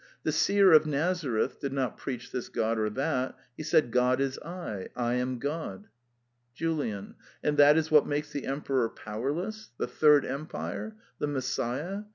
[0.23, 4.39] The seer of Nazareth did not preach this god or that: he said '^God is
[4.39, 5.89] I: I am God."
[6.55, 7.13] JULIAN.
[7.43, 9.69] And that is what makes the emperor powerless?
[9.77, 10.95] The third empire?
[11.19, 12.05] The Messiah?